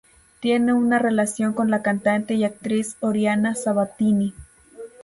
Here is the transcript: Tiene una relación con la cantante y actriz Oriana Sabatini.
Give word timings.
Tiene 0.39 0.73
una 0.73 0.97
relación 0.97 1.53
con 1.53 1.69
la 1.69 1.83
cantante 1.83 2.33
y 2.33 2.43
actriz 2.43 2.95
Oriana 3.01 3.53
Sabatini. 3.53 4.33